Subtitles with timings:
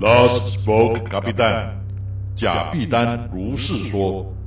[0.00, 1.74] Last spoke, 卡比丹，
[2.36, 4.37] 贾碧丹如是说。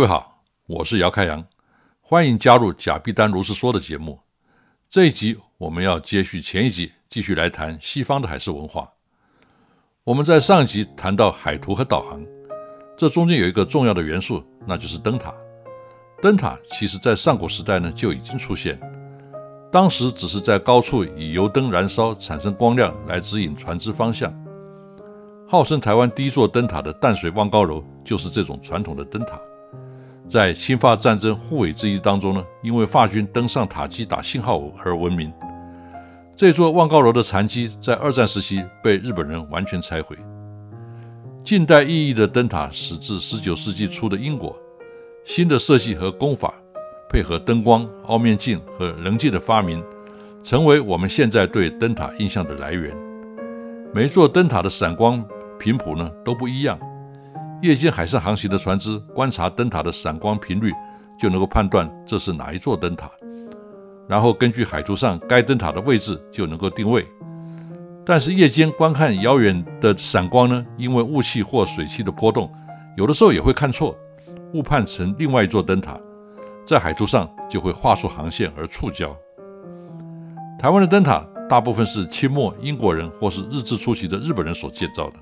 [0.00, 1.44] 各位好，我是姚开阳，
[2.00, 4.18] 欢迎加入贾碧丹如是说的节目。
[4.88, 8.90] 这一集我们要接续前一集，继续来谈西方的海事文化。
[10.04, 12.24] 我们在上一集谈到海图和导航，
[12.96, 15.34] 这中间有一个重要的元素，那就是灯塔。
[16.22, 18.80] 灯塔其实在上古时代呢就已经出现，
[19.70, 24.34] 当时只是在高处以油灯燃烧产生光亮来指引船只方向。
[25.46, 29.38] 号称台湾第一座灯塔的淡水望高楼就是这种传统的灯塔。
[30.30, 35.32] 在侵法战争护卫之役当中呢，因为法军登上塔基打信号而闻名。
[36.36, 40.16] 这座望高楼的残基在二战时期被日本人完全拆毁。
[41.42, 44.56] 近代意义的灯塔始自19世纪初的英国，
[45.24, 46.54] 新的设计和工法，
[47.10, 49.82] 配合灯光、凹面镜和棱镜的发明，
[50.44, 52.96] 成为我们现在对灯塔印象的来源。
[53.92, 55.24] 每座灯塔的闪光
[55.58, 56.78] 频谱呢都不一样。
[57.62, 60.72] 夜间海上航行的船只观察灯塔的闪光频率，
[61.18, 63.10] 就能够判断这是哪一座灯塔，
[64.08, 67.06] 然后根据海图上该灯塔的位置就能够定位。
[68.04, 72.50] 但是夜间观看遥远的闪光呢，因为雾气或水汽的波动，
[72.96, 73.94] 有的时候也会看错，
[74.54, 76.00] 误判成另外一座灯塔，
[76.66, 79.10] 在海图上就会画出航线而触礁。
[80.58, 85.16] 台湾的灯塔大部分是清末英国人或是日治初期的日本人所建造的。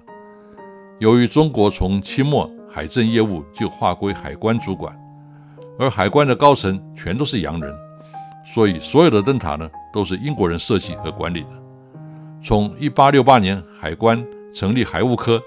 [1.00, 4.92] 由于中国从清末海政业务就划归海关主管，
[5.78, 7.72] 而海关的高层全都是洋人，
[8.44, 11.50] 所以所有的灯塔呢都是英国人设计和管理的。
[12.42, 15.41] 从1868年海关成立海务科，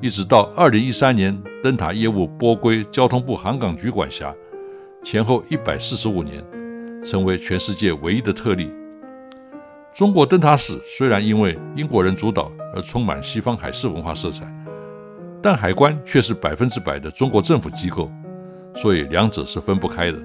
[0.00, 4.34] 一直到2013年灯塔业务拨归交通部航港局管辖，
[5.04, 6.44] 前后145年，
[7.04, 8.72] 成为全世界唯一的特例。
[9.94, 14.44] 中国灯塔史虽然因为英国人主导而充满西方海事文化色彩。
[15.48, 18.10] 但海关却是百分之百的中国政府机构，
[18.74, 20.18] 所以两者是分不开的。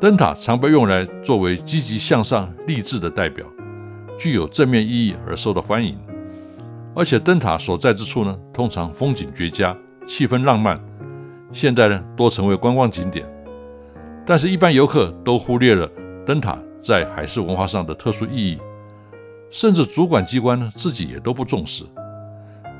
[0.00, 3.46] 灯塔常被用来作为积极向上、励志的代表，
[4.18, 5.96] 具有正面意义而受到欢迎。
[6.92, 9.76] 而且灯塔所在之处呢，通常风景绝佳、
[10.08, 10.80] 气氛浪漫，
[11.52, 13.24] 现在呢多成为观光景点。
[14.26, 15.88] 但是，一般游客都忽略了
[16.26, 18.58] 灯塔在海事文化上的特殊意义，
[19.52, 21.84] 甚至主管机关呢自己也都不重视。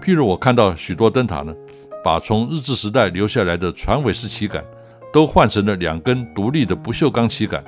[0.02, 1.54] 譬如我看到许多灯塔呢，
[2.02, 4.64] 把从日治时代留下来的船尾式旗杆
[5.12, 7.62] 都换成了两根独立的不锈钢旗杆，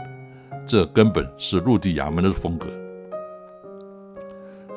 [0.66, 2.68] 这根本是陆地衙门的风格。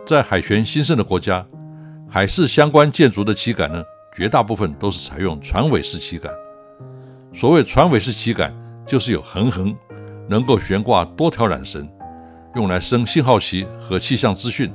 [0.06, 1.46] 在海权兴盛的国家，
[2.10, 3.82] 海事相关建筑的旗杆呢，
[4.16, 6.32] 绝大部分都是采用船尾式旗杆。
[7.34, 8.54] 所谓船尾式旗杆，
[8.86, 9.74] 就是有横横，
[10.28, 11.90] 能够悬挂多条缆绳，
[12.56, 14.74] 用来升信号旗和气象资讯，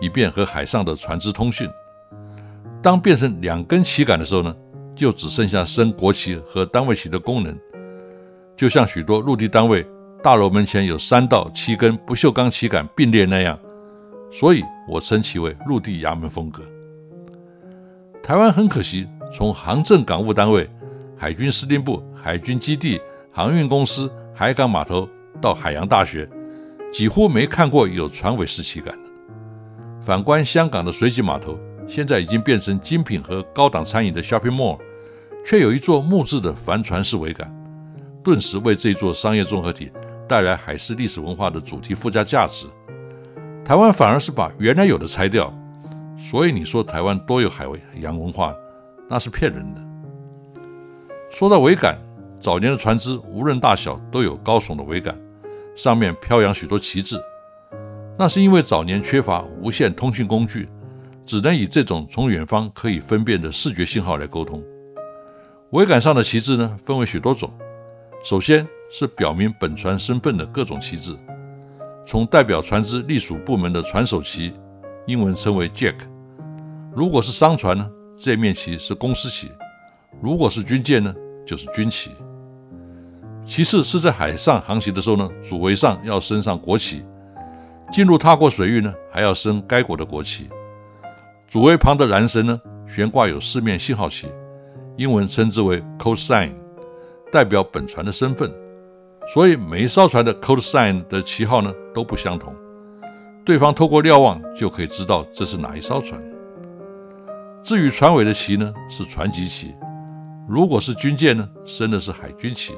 [0.00, 1.68] 以便和海上的船只通讯。
[2.84, 4.54] 当变成两根旗杆的时候呢，
[4.94, 7.58] 就只剩下升国旗和单位旗的功能，
[8.54, 9.82] 就像许多陆地单位
[10.22, 13.58] 大楼门前有三到七根不锈钢旗杆并列那样，
[14.30, 16.62] 所以我称其为陆地衙门风格。
[18.22, 20.68] 台湾很可惜，从航政港务单位、
[21.16, 23.00] 海军司令部、海军基地、
[23.32, 25.08] 航运公司、海港码头
[25.40, 26.28] 到海洋大学，
[26.92, 29.10] 几乎没看过有船尾式旗杆的。
[30.02, 31.58] 反观香港的水井码头。
[31.86, 34.78] 现在已经变成精品和高档餐饮的 shopping mall，
[35.44, 37.54] 却有一座木质的帆船式桅杆，
[38.22, 39.90] 顿时为这座商业综合体
[40.26, 42.66] 带来海事历史文化的主题附加价值。
[43.64, 45.52] 台湾反而是把原来有的拆掉，
[46.16, 47.66] 所以你说台湾多有海
[48.00, 48.54] 洋文化，
[49.08, 49.80] 那是骗人的。
[51.30, 51.98] 说到桅杆，
[52.38, 55.16] 早年的船只无论大小都有高耸的桅杆，
[55.74, 57.20] 上面飘扬许多旗帜，
[58.18, 60.68] 那是因为早年缺乏无线通讯工具，
[61.26, 64.62] 只能以这种从远方可以分辨的视觉信号来沟通。
[65.72, 67.50] 桅杆上的旗帜呢，分为许多种，
[68.22, 71.16] 首先是表明本船身份的各种旗帜。
[72.06, 74.52] 从代表船只隶属部门的船首旗，
[75.06, 75.96] 英文称为 Jack。
[76.94, 79.48] 如果是商船呢，这面旗是公司旗；
[80.20, 81.12] 如果是军舰呢，
[81.46, 82.10] 就是军旗。
[83.44, 86.98] 其次是在海上航行的时候呢，主桅上要升上国旗；
[87.90, 90.48] 进入他国水域呢，还要升该国的国旗。
[91.48, 94.28] 主桅旁的缆绳呢，悬挂有四面信号旗，
[94.96, 96.52] 英文称之为 Code Sign，
[97.30, 98.52] 代表本船的身份。
[99.32, 102.54] 所以每一艘船的 code sign 的旗号呢都不相同，
[103.42, 106.22] 对方透过瞭望就可以知道这是哪一艘船。
[107.62, 109.74] 至于船尾的旗呢是船级旗，
[110.46, 112.74] 如果是军舰呢升的是海军旗，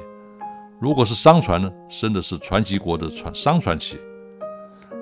[0.79, 3.97] 如果是商船呢升的是船级国的船商船旗。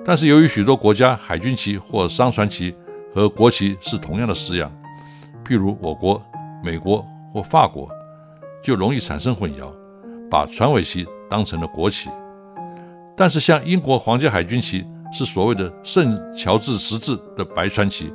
[0.04, 2.74] 但是由于许多国家海军旗或商船旗
[3.16, 4.70] 和国旗是同样的式样，
[5.42, 6.22] 譬如我国、
[6.62, 7.02] 美国
[7.32, 7.88] 或法国，
[8.62, 9.72] 就容易产生混淆，
[10.30, 11.06] 把船尾旗。
[11.28, 12.08] 当成了国旗，
[13.16, 18.12] 但是像英国皇家海军旗是所谓的圣乔治十字的白船旗，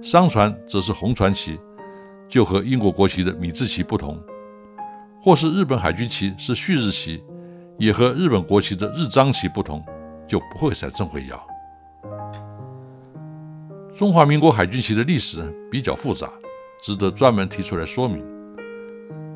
[0.00, 1.60] 商船则是红船旗，
[2.26, 4.16] 就和英国国旗的米字旗不同；
[5.20, 7.22] 或是日本海军旗是旭日旗，
[7.78, 9.84] 也和日本国旗的日章旗不同，
[10.26, 11.38] 就不会产生混淆。
[13.96, 16.30] 中华民国海军旗的历史比较复杂，
[16.82, 18.22] 值得专门提出来说明。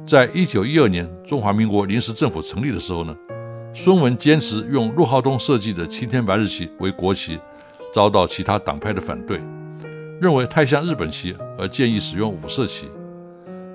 [0.07, 3.17] 在一九一二年中华民国临时政府成立的时候呢，
[3.73, 7.39] 孙文坚持用陆浩东设计的青天白日旗为国旗，
[7.91, 9.41] 遭到其他党派的反对，
[10.21, 12.87] 认为太像日本旗，而建议使用五色旗。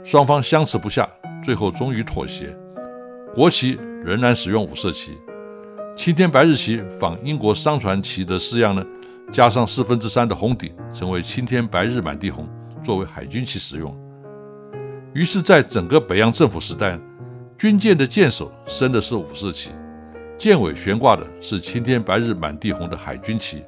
[0.03, 1.09] 双方相持不下，
[1.43, 2.55] 最后终于妥协，
[3.33, 5.17] 国旗仍然使用五色旗，
[5.95, 8.85] 青天白日旗仿英国商船旗的式样呢，
[9.31, 12.47] 加上四分之三的红底，成为青天白日满地红，
[12.83, 13.95] 作为海军旗使用。
[15.13, 16.99] 于是，在整个北洋政府时代，
[17.57, 19.71] 军舰的舰首升的是五色旗，
[20.37, 23.63] 舰尾悬挂的是青天白日满地红的海军旗，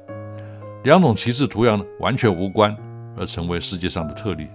[0.84, 2.76] 两种旗帜图样完全无关，
[3.16, 4.46] 而成为世界上的特例。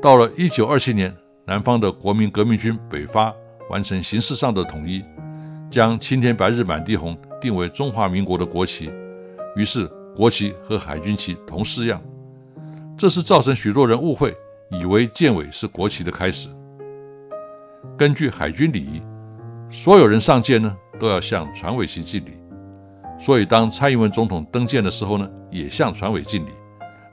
[0.00, 1.14] 到了一九二七年，
[1.46, 3.34] 南方的国民革命军北伐
[3.70, 5.02] 完成形式上的统一，
[5.70, 8.90] 将青天白日满地红定为中华民国的国旗，
[9.56, 12.00] 于是国旗和海军旗同式样，
[12.96, 14.34] 这是造成许多人误会。
[14.70, 16.48] 以为舰尾是国旗的开始。
[17.96, 19.00] 根据海军礼仪，
[19.70, 22.36] 所有人上舰呢都要向船尾旗敬礼，
[23.20, 26.50] 所以当蔡英文总统登舰的时候呢，也向船尾敬礼。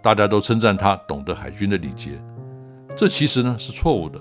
[0.02, 2.20] 大家都称赞他懂得海军的礼节，
[2.96, 4.20] 这其实呢是错误的。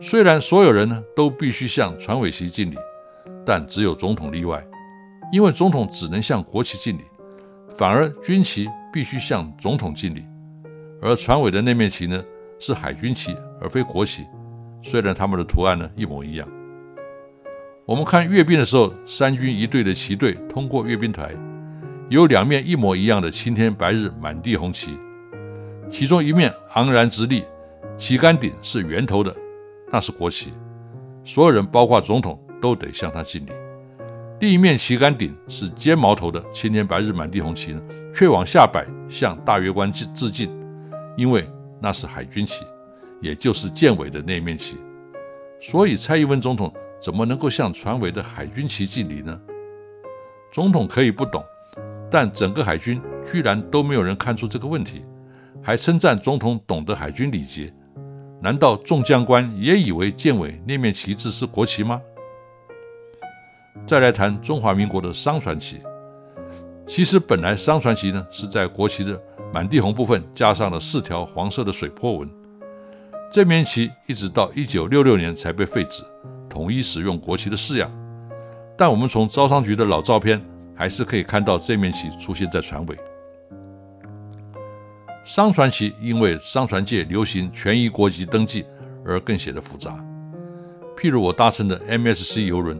[0.00, 2.76] 虽然所有人呢都必须向船尾旗敬礼，
[3.44, 4.64] 但只有总统例外，
[5.32, 7.02] 因为总统只能向国旗敬礼，
[7.76, 10.24] 反而军旗必须向总统敬礼。
[11.02, 12.22] 而船尾的那面旗呢，
[12.58, 14.24] 是海军旗而非国旗。
[14.82, 16.48] 虽然它们的图案呢一模一样。
[17.84, 21.34] 我们看阅兵的时候，三军一队的旗队通过阅兵台，
[22.08, 24.96] 有两面一模一样的青天白日满地红旗，
[25.90, 27.44] 其中一面昂然直立，
[27.96, 29.34] 旗杆顶是圆头的，
[29.92, 30.52] 那是国旗，
[31.24, 33.50] 所有人包括总统都得向他敬礼。
[34.38, 37.80] 另一面旗杆顶是尖毛头的青天白日满地红旗呢，
[38.14, 40.50] 却往下摆，向大约官致致敬。
[41.16, 41.48] 因为
[41.80, 42.62] 那是海军旗，
[43.22, 44.76] 也就是舰尾的那面旗，
[45.58, 49.40] 所以蔡英文总统怎么能够向船尾的海军旗敬礼呢？
[50.52, 51.42] 总统可以不懂，
[52.10, 55.02] 但整个海军居然都没有人看出这个问题，
[55.62, 57.72] 还称赞总统懂得海军礼节。
[58.42, 61.98] 难道众将官也以为舰尾那面旗帜是国旗吗？
[63.84, 65.80] 再来谈中华民国的商船旗，
[66.86, 69.20] 其实本来商船旗呢是在国旗的。
[69.54, 72.28] 满地红部分加上了四条黄色的水波纹，
[73.32, 76.02] 这面旗一直到一九六六年才被废止，
[76.48, 77.90] 统一使用国旗的式样。
[78.76, 82.98] 但我们从招商局的老照片还是可以看到这面旗出现在船尾。
[85.24, 88.66] 商船旗因为商船界流行权益国籍登记
[89.06, 90.04] 而更显得复杂。
[90.98, 92.78] 譬如我搭乘的 MSC 游轮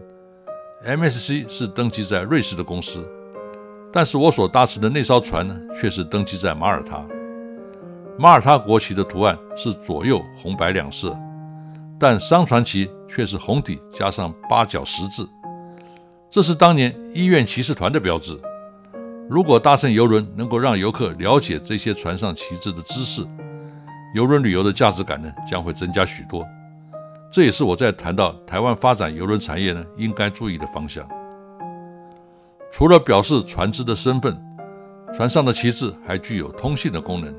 [0.85, 3.07] ，MSC 是登记在瑞士的公司。
[3.91, 7.03] 但是我所搭乘的那艘船呢，却是登记在马耳他。
[8.17, 11.17] 马耳他国旗的图案是左右红白两色，
[11.97, 15.27] 但商船旗却是红底加上八角十字，
[16.29, 18.39] 这是当年医院骑士团的标志。
[19.29, 23.25] 如果搭乘游轮能够让游客了解这些船上旗帜的知识，
[24.13, 26.45] 游轮旅游的价值感呢将会增加许多。
[27.31, 31.07] 这也是我在谈到台湾发展邮轮产业呢应该注意的方向。
[32.71, 34.37] 除了表示船只的身份，
[35.15, 37.33] 船上的旗帜还具有通信的功能。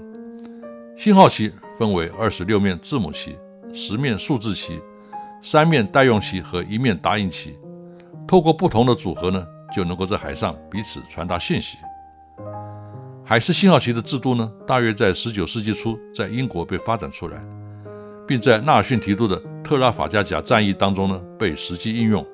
[0.96, 3.36] 信号旗分为二十六面字母旗、
[3.72, 4.80] 十面数字旗、
[5.40, 7.56] 三面代用旗和一面打印旗。
[8.26, 11.78] 透过不同的组合呢，就能够在海上彼此传达信息。
[13.24, 17.40] 海事信号旗的制度呢，大约在十九世纪初在英国被发展出来，
[18.26, 22.26] 并在纳尔逊提督的特拉法加甲战役当中呢被实际应用。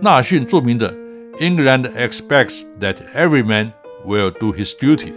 [0.00, 0.92] 纳逊著名的
[1.38, 3.72] “England expects that every man
[4.04, 5.12] will do his duty”，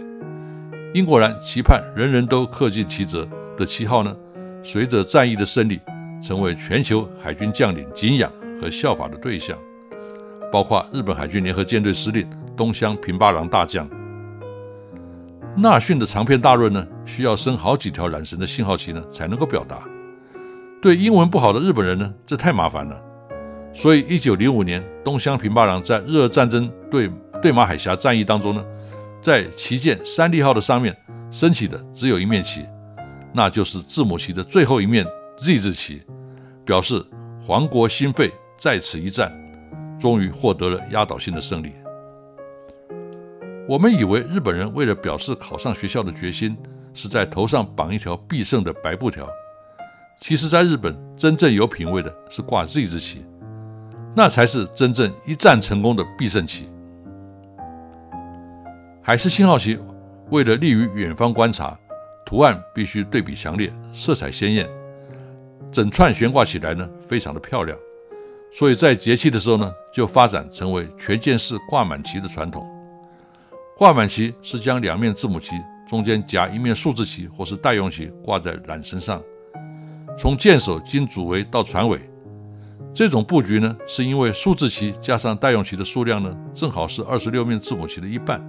[0.94, 3.26] 英国人期盼人人都恪尽其责
[3.56, 4.16] 的旗号呢，
[4.62, 5.80] 随着战役的胜利，
[6.22, 9.58] 成为全球海军将领敬仰和效法的对象，
[10.52, 12.24] 包括日本海军联合舰队司令
[12.56, 13.90] 东乡平八郎大将。
[15.56, 19.82] 纳逊的长篇大论呢，需要升好几条缆绳的信号旗呢，才能够表达。
[20.80, 23.02] 对英文不好的日本人呢，这太麻烦了。
[23.72, 27.10] 所以，一九零五年，东乡平八郎在日俄战争对
[27.42, 28.64] 对马海峡战役当中呢，
[29.20, 30.96] 在旗舰三利号的上面
[31.30, 32.64] 升起的只有一面旗，
[33.34, 35.06] 那就是字母旗的最后一面
[35.38, 36.02] Z 字旗，
[36.64, 37.04] 表示
[37.40, 39.30] 皇国兴废，在此一战，
[39.98, 41.72] 终于获得了压倒性的胜利。
[43.68, 46.56] 我们以为日本人为了表示考上学校的决心，
[46.94, 49.28] 是在头上绑一条必胜的白布条。
[50.18, 53.24] 其实，在日本真正有品位的是挂 Z 字旗。
[54.18, 56.70] 那才是真正一战成功的必胜旗。
[59.02, 59.78] 海事信号旗
[60.30, 61.78] 为了利于远方观察，
[62.24, 64.66] 图案必须对比强烈，色彩鲜艳，
[65.70, 67.76] 整串悬挂起来呢，非常的漂亮。
[68.50, 72.66] 所以在节气的时候呢，就发展成为全舰式挂满旗的传统。
[73.76, 75.56] 挂满旗是将两面字母旗
[75.86, 79.22] 中间夹一面数字旗或是代用旗挂在缆绳上，
[80.18, 82.00] 从舰首经主桅到船尾。
[82.94, 88.42] 这种布局呢，是因为数字旗加上代用旗的数量呢，正好是二十六面字母旗的一半。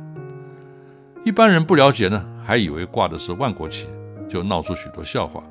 [1.26, 3.88] 一般人不了解呢，还以为挂的是万国旗，
[4.30, 5.44] 就闹出许多笑话。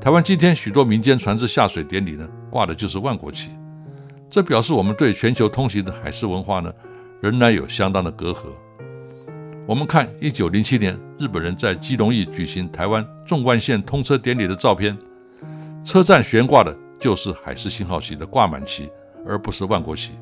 [0.00, 3.50] 台湾今天许多民间船只下水典礼呢，挂的就是万国旗，
[4.30, 6.72] 这表示我们对全球通行的海事文化呢，
[7.20, 8.46] 仍然有相当的隔阂。
[9.66, 14.96] 我们看一九零七年日本人在基隆驿举行台湾纵贯线通车典礼的照片，
[15.84, 16.76] 车站悬挂的。
[17.00, 18.92] 就是海事信号旗的挂满旗，
[19.26, 20.12] 而不是万国旗，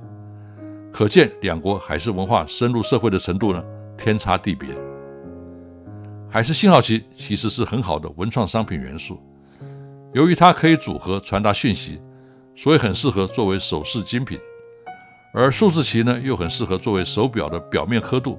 [0.93, 3.61] 可见两国海事文化深入社会的程度呢，
[3.97, 4.69] 天差地别。
[6.31, 9.21] 海事信号旗其实是很好的文创商品元素，
[10.13, 12.01] 由于它可以组合传达讯息，
[12.55, 14.39] 所以很适合作为首饰精品。
[15.35, 18.39] 而数字旗呢，又很适合作为手表的表面刻度，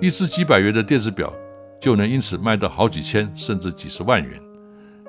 [0.00, 1.34] 一只几百元的电子表
[1.80, 4.40] 就能因此卖到好几千甚至几十万元，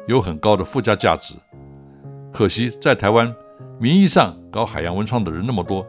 [0.09, 1.35] 有很高的附加价值。
[2.33, 3.31] 可惜，在台湾，
[3.79, 5.85] 名义上搞海洋文创的人那么多，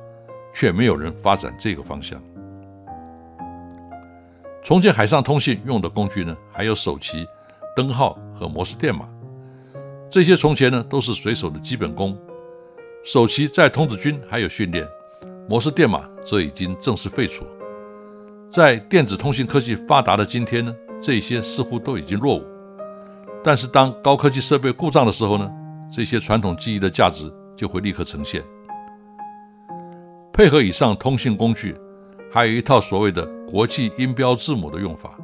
[0.54, 2.22] 却没有人发展这个方向。
[4.62, 7.26] 重建海上通信用的工具呢，还有手旗、
[7.74, 9.08] 灯号和摩斯电码。
[10.10, 12.14] 这些从前呢，都是水手的基本功。
[13.02, 14.86] 手旗在童子军还有训练，
[15.48, 17.46] 摩斯电码则已经正式废除。
[18.52, 22.44] 在电子通信科技发达的今天呢，这些似乎都已经落伍。
[23.42, 25.50] 但是，当高科技设备故障的时候呢？
[25.92, 28.44] 这些传统记忆的价值就会立刻呈现。
[30.32, 31.74] 配合以上通信工具，
[32.30, 35.18] 还有一套所谓的国际音标字母的用法，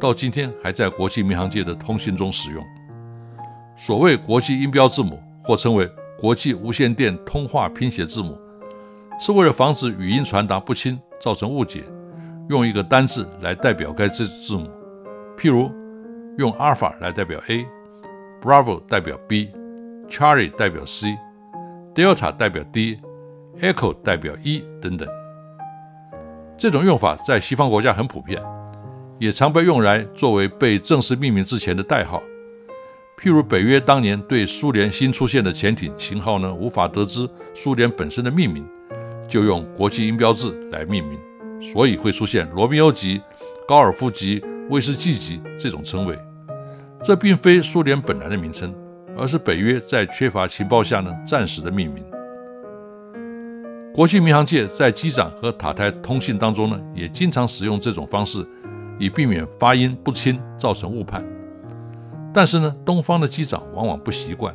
[0.00, 2.64] 到今天还在国际民航界的通信中使用。
[3.76, 5.86] 所谓国际音标字母，或称为
[6.18, 8.38] 国际无线电通话拼写字母，
[9.20, 11.84] 是为了防止语音传达不清造成误解，
[12.48, 14.70] 用一个单字来代表该字字母。
[15.36, 15.70] 譬如
[16.38, 19.50] 用 Alpha 来代表 A，Bravo 代表 B。
[20.08, 25.08] Charlie 代表 C，Delta 代表 D，Echo 代表 E 等等。
[26.56, 28.40] 这种用法在西方国家很普遍，
[29.18, 32.22] 也常被用来作为被正式命名之前的代号。
[33.18, 38.64] 譬如北约当年对苏联新出现的潜艇型号呢，无法得知苏联本身的命名，
[39.26, 41.18] 就用国际音标字来命名，
[41.60, 43.20] 所以会出现罗密欧级、
[43.66, 44.40] 高尔夫级、
[44.70, 46.16] 威士忌级这种称谓。
[47.02, 48.74] 这并非苏联本来的名称。
[49.18, 52.04] 而是北约在缺乏情报下呢，暂时的命名。
[53.94, 58.46] 国际民航界在机长和塔台通信当中呢，也经常使用这种方式，
[58.98, 61.24] 以避免发音不清造成误判。
[62.34, 64.54] 但是呢，东方的机长往往不习惯。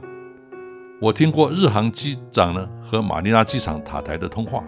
[1.00, 4.64] 我听过日航机长呢和马尼拉机场塔台的通话。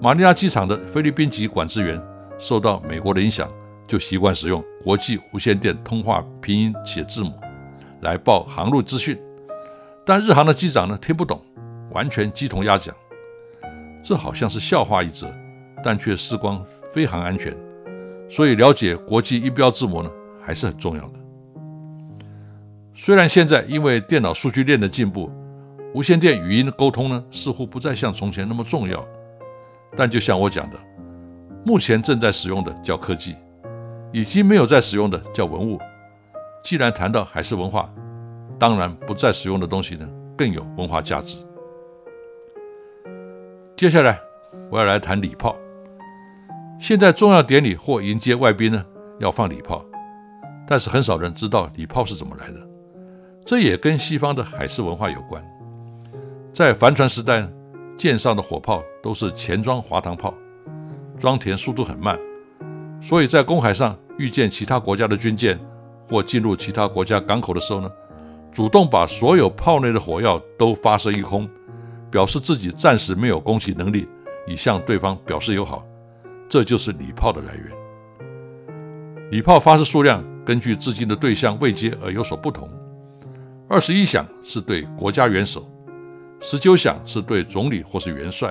[0.00, 2.02] 马尼拉机场的菲律宾籍管制员
[2.38, 3.46] 受到美国的影响，
[3.88, 7.32] 就习惯使用国际无线电通话拼音写字母
[8.02, 9.18] 来报航路资讯。
[10.04, 11.42] 但日航的机长呢听不懂，
[11.90, 12.94] 完全鸡同鸭讲。
[14.02, 15.26] 这好像是笑话一则，
[15.82, 17.56] 但却事关飞行安全，
[18.28, 21.18] 所以了解国际音标字母呢还是很重要的。
[22.94, 25.30] 虽然现在因为电脑数据链的进步，
[25.94, 29.04] 无线电语音的沟通呢似乎不再像从前那么重要，
[29.96, 30.78] 但就像我讲的，
[31.64, 33.34] 目前正在使用的叫科技，
[34.12, 35.78] 已经没有在使用的叫文物。
[36.62, 37.92] 既然谈到海事文化，
[38.58, 41.38] 当然不再使用的东西呢更有文化价值。
[43.76, 44.20] 接下来
[44.70, 45.56] 我要来谈礼炮。
[46.80, 48.84] 现在重要典礼或迎接外宾呢
[49.18, 49.84] 要放礼炮，
[50.66, 52.60] 但是很少人知道礼炮是怎么来的。
[53.44, 55.42] 这也跟西方的海事文化有关。
[56.52, 57.48] 在帆船时代，
[57.96, 60.34] 舰上的火炮都是前装滑膛炮，
[61.18, 62.18] 装填速度很慢，
[63.00, 65.58] 所以在公海上遇见其他国家的军舰
[66.08, 67.90] 或进入其他国家港口的时候呢，
[68.50, 71.48] 主动把所有炮内的火药都发射一空，
[72.10, 74.08] 表示自己暂时没有攻击能力，
[74.46, 75.84] 以向对方表示友好。
[76.48, 79.30] 这就是礼炮的来源。
[79.30, 82.68] 礼炮发射数量根据至今的对象位阶而有所不同。
[83.68, 85.70] 二十一响是对国家元首，
[86.40, 88.50] 十九响是对总理或是元帅，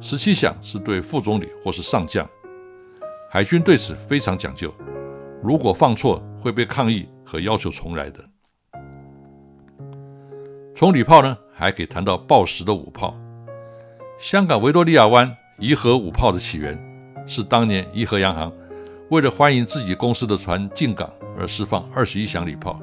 [0.00, 2.26] 十七响是对副总理或是上将。
[3.34, 4.72] 海军对此非常讲究，
[5.42, 8.24] 如果放错会被抗议和要求重来的。
[10.72, 13.12] 从礼炮呢，还可以谈到报时的五炮。
[14.20, 16.78] 香港维多利亚湾颐和五炮的起源，
[17.26, 18.52] 是当年颐和洋行
[19.10, 22.80] 为了欢迎自己公司的船进港而释放二十一响礼炮。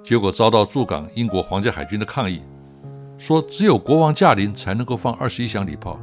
[0.00, 2.40] 结果遭到驻港英国皇家海军的抗议，
[3.18, 6.00] 说只有国王驾临才能够放二十一响礼炮。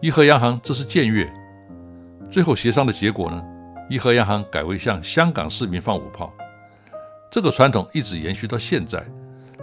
[0.00, 1.32] 颐和洋行这是僭越。
[2.32, 3.44] 最后协商的结果呢？
[3.90, 6.32] 颐和洋行改为向香港市民放五炮。
[7.30, 9.04] 这个传统一直延续到现在，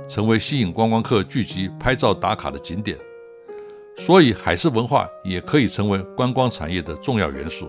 [0.08, 2.96] 成为吸引观光客聚集拍照打卡的景点。
[3.98, 7.68] 所以海事文化也可以成为观光产业的重要元素。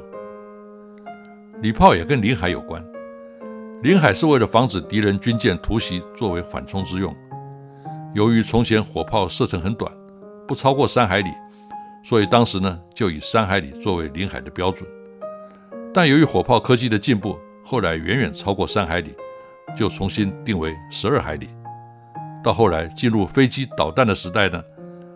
[1.63, 2.87] 礼炮也跟临海有关。
[3.83, 7.17] 临海是为了防止敌人军舰突袭，作为缓冲之用。
[8.13, 9.91] 由于从前火炮射程很短，
[10.47, 11.31] 不超过三海里，
[12.03, 14.89] 所以当时呢就以三海里作为领海的标准。
[15.93, 19.15] 但由于火炮科技的进步，后来远远超过三海里，
[19.77, 21.49] 就重新定为十二海里。
[22.43, 24.63] 到后来进入飞机导弹的时代呢，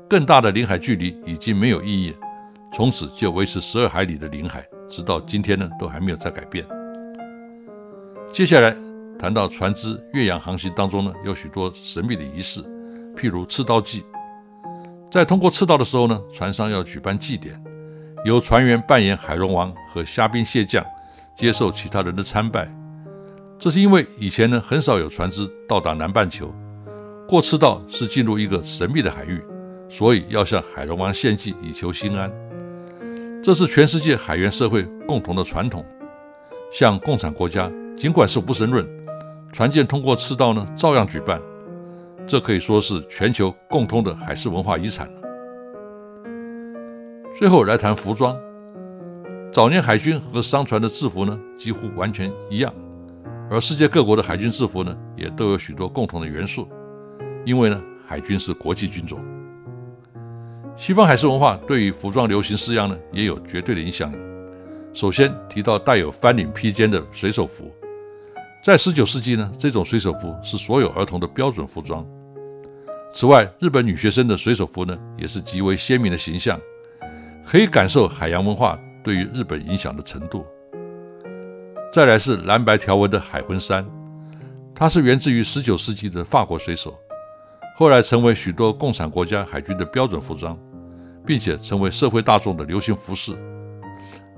[0.09, 2.15] 更大的领海距离已经没有意义，
[2.73, 6.67] 从此就维持十二海里的领海，直到今天呢都还没有再改变。
[8.31, 8.77] 接下来
[9.19, 12.61] 谈到船只越洋航行当中呢，有许多神秘的仪式，
[13.17, 14.05] 譬如刺刀祭。
[15.15, 17.55] 在通过赤道的时候呢，船上要举办祭典，
[18.25, 20.85] 由船员扮演海龙王和虾兵蟹将，
[21.37, 22.69] 接受其他人的参拜。
[23.57, 26.53] 这是因为以前呢很少有船只到达南半球，
[27.29, 29.41] 过赤道是进入一个神秘的海域，
[29.89, 32.29] 所以要向海龙王献祭以求心安。
[33.41, 35.87] 这是全世界海员社会共同的传统，
[36.73, 37.71] 像共产国家。
[37.97, 38.85] 尽管是无神论，
[39.53, 41.41] 船舰通过赤道呢，照样举办。
[42.27, 45.21] 这可以说是全球共通的海事文化遗产了。
[47.39, 48.37] 最后来谈服装。
[49.53, 52.75] 早年海军和商船的制服呢，几乎完全一样，
[53.49, 56.69] 而世界各国的海军制服呢，也都有许多共同的元素。
[57.45, 59.21] 因为呢，海军是国际军种。
[60.77, 64.13] 西方海事文化对于服装流行式样呢，也有绝对的影响。
[64.93, 67.73] 首先提到带有翻领披肩的水手服。
[68.65, 72.03] 在十九世纪呢，这种水手服是所有儿童的标准服装。
[73.13, 76.59] 此外，日本女学生的水手服呢，也是极为鲜明的形象，
[77.45, 80.47] 可以感受海洋文化对于日本影响的程度。
[81.93, 83.85] 再来是蓝白条纹的海魂衫，
[84.75, 86.99] 它是源自于十九世纪的法国水手，
[87.77, 90.59] 后来成为许多共产国家海军的标准服装，
[91.27, 93.37] 并且成为社会大众的流行服饰。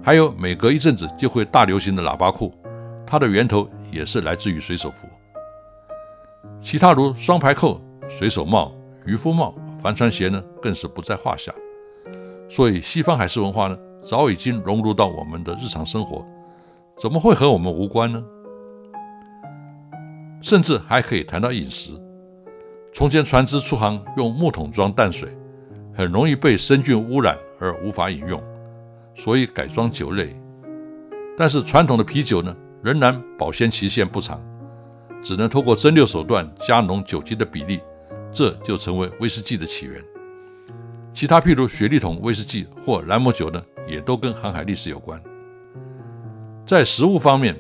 [0.02, 2.52] 还有每隔一阵子就会大流行的喇叭裤，
[3.06, 3.70] 它的源头。
[3.96, 5.09] 也是来自于水手服，
[6.61, 7.80] 其他如双排扣、
[8.11, 8.70] 水手帽、
[9.06, 11.50] 渔夫帽、帆船鞋呢，更是不在话下。
[12.46, 16.24] 所以，西方海事文化呢，早已经融入到我们的日常生活，
[16.98, 18.22] 怎么会和我们无关呢？
[20.42, 21.90] 甚至还可以谈到饮食。
[22.92, 25.35] 从前船只出航用木桶装淡水，
[25.94, 28.38] 很容易被生菌污染而无法饮用，
[29.14, 30.38] 所以改装酒类。
[31.37, 32.54] 但是传统的啤酒呢？
[32.87, 34.40] 仍然保鲜期限不长，
[35.20, 37.81] 只能通过蒸馏手段加浓酒精的比例，
[38.31, 40.01] 这就成为威士忌的起源。
[41.12, 45.20] 其他譬如雪莉桶威士忌或兰姆酒呢，也都跟航海历史有关。
[46.64, 47.57] 在食物方面，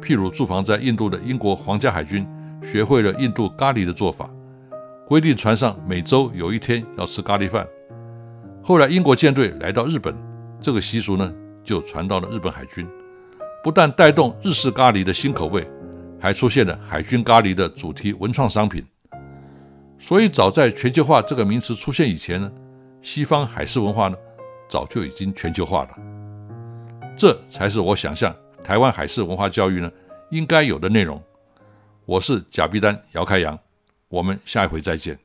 [0.00, 2.26] 譬如驻防在印度的英国皇家海军
[2.62, 4.30] 学会了印度咖喱的做法，
[5.06, 7.68] 规定船上每周有一天要吃咖喱饭。
[8.62, 10.16] 后来英国舰队来到日本，
[10.58, 11.30] 这个习俗呢
[11.62, 12.88] 就传到了日本海军，
[13.62, 15.66] 不但带动日式咖喱的新口味，
[16.18, 18.84] 还出现了海军咖喱的主题文创商品。
[19.98, 22.50] 所以早在全球化这个名词出现以前呢，
[23.02, 24.16] 西方海事文化呢
[24.68, 25.90] 早就已经全球化了。
[27.16, 28.34] 这才是我想象。
[28.64, 29.90] 台湾海事文化教育呢，
[30.30, 31.22] 应该有的内容。
[32.06, 33.58] 我是贾碧丹姚开阳，
[34.08, 35.18] 我们下一回再见。